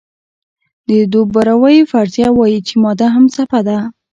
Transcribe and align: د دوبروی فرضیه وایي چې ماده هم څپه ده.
د 0.87 0.91
دوبروی 1.11 1.77
فرضیه 1.91 2.29
وایي 2.33 2.59
چې 2.67 2.73
ماده 2.83 3.07
هم 3.15 3.25
څپه 3.35 3.59
ده. 3.67 3.77